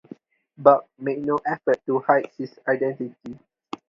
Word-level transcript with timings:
Buck 0.57 0.87
made 0.97 1.23
no 1.23 1.37
effort 1.45 1.85
to 1.85 1.99
hide 1.99 2.31
his 2.35 2.59
identity. 2.67 3.37